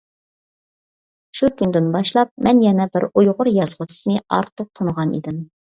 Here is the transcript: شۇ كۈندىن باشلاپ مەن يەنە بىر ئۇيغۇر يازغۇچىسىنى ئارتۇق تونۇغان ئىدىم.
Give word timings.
شۇ 1.41 1.49
كۈندىن 1.59 1.91
باشلاپ 1.97 2.33
مەن 2.49 2.65
يەنە 2.67 2.91
بىر 2.97 3.09
ئۇيغۇر 3.13 3.55
يازغۇچىسىنى 3.61 4.27
ئارتۇق 4.39 4.77
تونۇغان 4.81 5.19
ئىدىم. 5.21 5.45